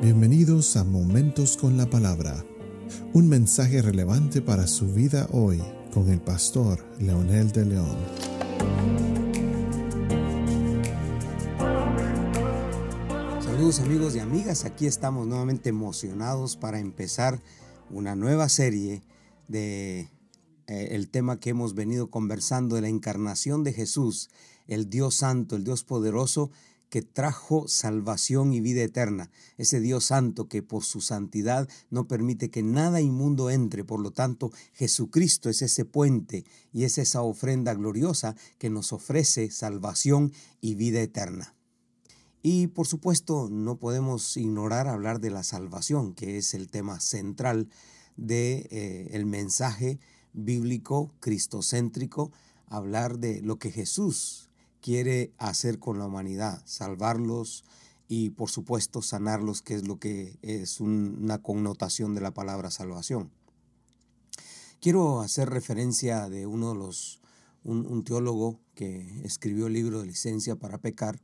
[0.00, 2.44] Bienvenidos a Momentos con la Palabra,
[3.14, 5.60] un mensaje relevante para su vida hoy
[5.92, 7.96] con el pastor Leonel de León.
[13.40, 17.42] Saludos amigos y amigas, aquí estamos nuevamente emocionados para empezar
[17.90, 19.02] una nueva serie
[19.48, 20.08] de
[20.68, 24.30] eh, el tema que hemos venido conversando de la encarnación de Jesús,
[24.68, 26.52] el Dios Santo, el Dios poderoso
[26.88, 32.50] que trajo salvación y vida eterna, ese Dios santo que por su santidad no permite
[32.50, 37.74] que nada inmundo entre, por lo tanto Jesucristo es ese puente y es esa ofrenda
[37.74, 41.54] gloriosa que nos ofrece salvación y vida eterna.
[42.42, 47.68] Y por supuesto no podemos ignorar hablar de la salvación, que es el tema central
[48.16, 49.98] del de, eh, mensaje
[50.32, 52.32] bíblico cristocéntrico,
[52.66, 54.47] hablar de lo que Jesús
[54.80, 57.64] quiere hacer con la humanidad, salvarlos
[58.08, 63.30] y por supuesto sanarlos, que es lo que es una connotación de la palabra salvación.
[64.80, 67.20] Quiero hacer referencia de uno de los,
[67.64, 71.20] un, teólogo que escribió el libro de licencia para pecar,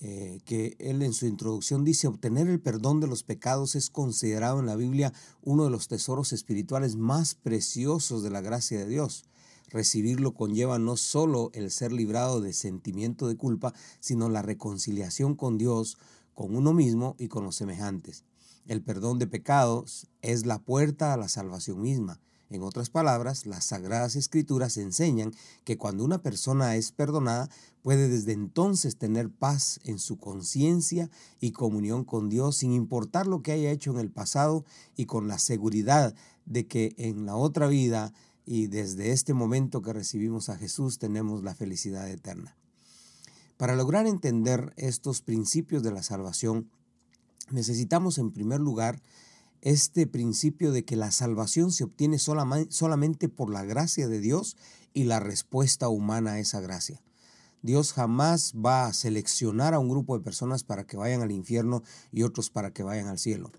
[0.00, 4.60] eh, que él en su introducción dice, obtener el perdón de los pecados es considerado
[4.60, 9.24] en la Biblia uno de los tesoros espirituales más preciosos de la gracia de Dios.
[9.68, 15.58] Recibirlo conlleva no solo el ser librado de sentimiento de culpa, sino la reconciliación con
[15.58, 15.98] Dios,
[16.34, 18.24] con uno mismo y con los semejantes.
[18.66, 22.20] El perdón de pecados es la puerta a la salvación misma.
[22.48, 25.32] En otras palabras, las sagradas escrituras enseñan
[25.64, 27.48] que cuando una persona es perdonada,
[27.82, 33.42] puede desde entonces tener paz en su conciencia y comunión con Dios sin importar lo
[33.42, 34.64] que haya hecho en el pasado
[34.96, 38.12] y con la seguridad de que en la otra vida
[38.46, 42.56] y desde este momento que recibimos a Jesús tenemos la felicidad eterna.
[43.56, 46.70] Para lograr entender estos principios de la salvación,
[47.50, 49.02] necesitamos en primer lugar
[49.62, 54.56] este principio de que la salvación se obtiene solamente por la gracia de Dios
[54.94, 57.02] y la respuesta humana a esa gracia.
[57.62, 61.82] Dios jamás va a seleccionar a un grupo de personas para que vayan al infierno
[62.12, 63.50] y otros para que vayan al cielo.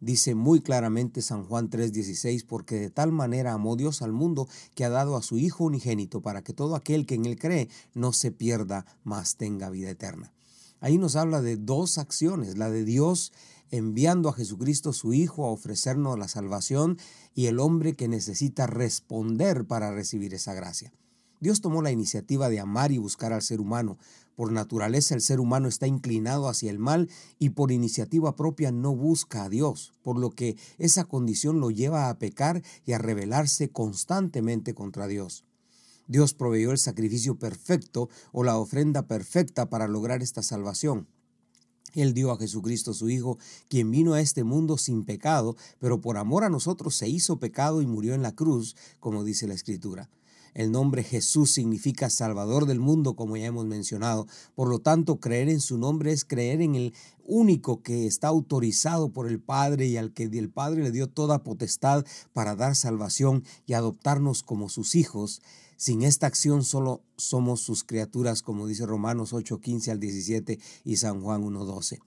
[0.00, 4.84] Dice muy claramente San Juan 3:16, porque de tal manera amó Dios al mundo que
[4.84, 8.12] ha dado a su Hijo unigénito para que todo aquel que en él cree no
[8.12, 10.32] se pierda, mas tenga vida eterna.
[10.80, 13.32] Ahí nos habla de dos acciones, la de Dios
[13.70, 16.98] enviando a Jesucristo su Hijo a ofrecernos la salvación
[17.34, 20.92] y el hombre que necesita responder para recibir esa gracia.
[21.40, 23.98] Dios tomó la iniciativa de amar y buscar al ser humano.
[24.36, 27.08] Por naturaleza el ser humano está inclinado hacia el mal
[27.38, 32.10] y por iniciativa propia no busca a Dios, por lo que esa condición lo lleva
[32.10, 35.44] a pecar y a rebelarse constantemente contra Dios.
[36.08, 41.06] Dios proveyó el sacrificio perfecto o la ofrenda perfecta para lograr esta salvación.
[41.94, 46.18] Él dio a Jesucristo su Hijo, quien vino a este mundo sin pecado, pero por
[46.18, 50.08] amor a nosotros se hizo pecado y murió en la cruz, como dice la Escritura.
[50.54, 54.26] El nombre Jesús significa Salvador del mundo, como ya hemos mencionado.
[54.54, 56.94] Por lo tanto, creer en su nombre es creer en el
[57.24, 61.44] único que está autorizado por el Padre y al que el Padre le dio toda
[61.44, 65.40] potestad para dar salvación y adoptarnos como sus hijos.
[65.76, 70.96] Sin esta acción solo somos sus criaturas, como dice Romanos 8, 15 al 17 y
[70.96, 72.00] San Juan 1, 12.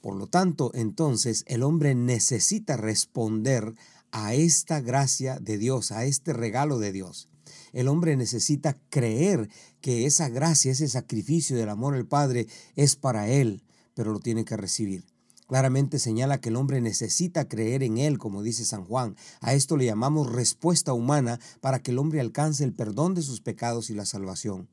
[0.00, 3.74] Por lo tanto, entonces el hombre necesita responder
[4.12, 7.28] a esta gracia de Dios, a este regalo de Dios.
[7.72, 9.48] El hombre necesita creer
[9.80, 12.46] que esa gracia, ese sacrificio del amor al Padre
[12.76, 13.64] es para él,
[13.94, 15.04] pero lo tiene que recibir.
[15.48, 19.16] Claramente señala que el hombre necesita creer en Él, como dice San Juan.
[19.40, 23.42] A esto le llamamos respuesta humana para que el hombre alcance el perdón de sus
[23.42, 24.70] pecados y la salvación.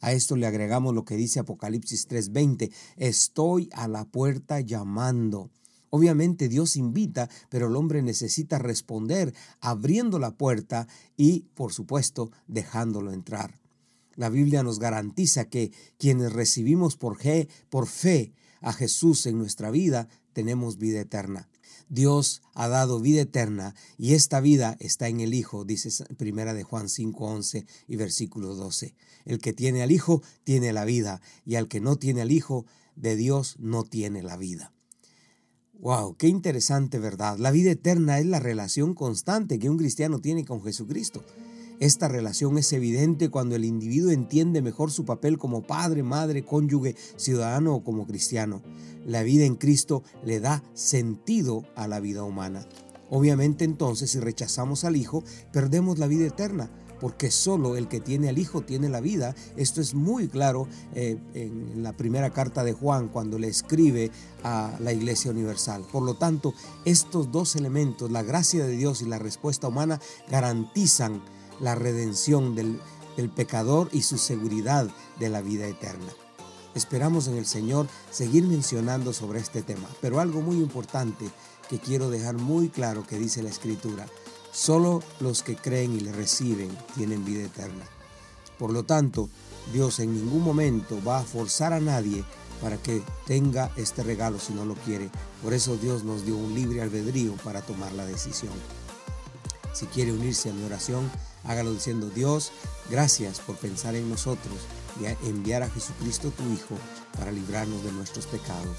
[0.00, 5.50] A esto le agregamos lo que dice Apocalipsis 3:20, estoy a la puerta llamando.
[5.94, 10.88] Obviamente Dios invita, pero el hombre necesita responder abriendo la puerta
[11.18, 13.60] y, por supuesto, dejándolo entrar.
[14.14, 19.70] La Biblia nos garantiza que quienes recibimos por fe, por fe a Jesús en nuestra
[19.70, 21.50] vida, tenemos vida eterna.
[21.90, 26.62] Dios ha dado vida eterna y esta vida está en el Hijo, dice primera de
[26.62, 28.94] Juan 5:11 y versículo 12.
[29.26, 32.64] El que tiene al Hijo tiene la vida y al que no tiene al Hijo
[32.96, 34.72] de Dios no tiene la vida.
[35.82, 37.38] Wow, qué interesante, ¿verdad?
[37.38, 41.24] La vida eterna es la relación constante que un cristiano tiene con Jesucristo.
[41.80, 46.94] Esta relación es evidente cuando el individuo entiende mejor su papel como padre, madre, cónyuge,
[47.16, 48.62] ciudadano o como cristiano.
[49.04, 52.64] La vida en Cristo le da sentido a la vida humana.
[53.10, 56.70] Obviamente entonces si rechazamos al Hijo, perdemos la vida eterna,
[57.02, 59.34] porque solo el que tiene al Hijo tiene la vida.
[59.56, 64.12] Esto es muy claro eh, en la primera carta de Juan cuando le escribe
[64.44, 65.84] a la Iglesia Universal.
[65.90, 66.54] Por lo tanto,
[66.84, 70.00] estos dos elementos, la gracia de Dios y la respuesta humana,
[70.30, 71.24] garantizan
[71.58, 72.78] la redención del,
[73.16, 74.88] del pecador y su seguridad
[75.18, 76.12] de la vida eterna.
[76.76, 81.28] Esperamos en el Señor seguir mencionando sobre este tema, pero algo muy importante
[81.68, 84.06] que quiero dejar muy claro que dice la Escritura,
[84.52, 87.84] solo los que creen y le reciben tienen vida eterna.
[88.58, 89.28] Por lo tanto,
[89.72, 92.24] Dios en ningún momento va a forzar a nadie
[92.60, 95.10] para que tenga este regalo si no lo quiere.
[95.42, 98.52] Por eso Dios nos dio un libre albedrío para tomar la decisión.
[99.72, 101.10] Si quiere unirse a mi oración,
[101.44, 102.52] hágalo diciendo, Dios,
[102.90, 104.54] gracias por pensar en nosotros
[105.00, 106.76] y enviar a Jesucristo tu Hijo
[107.18, 108.76] para librarnos de nuestros pecados.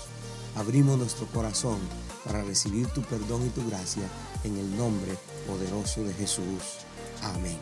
[0.55, 1.79] Abrimos nuestro corazón
[2.25, 4.03] para recibir tu perdón y tu gracia
[4.43, 5.17] en el nombre
[5.47, 6.85] poderoso de Jesús.
[7.21, 7.57] Amén.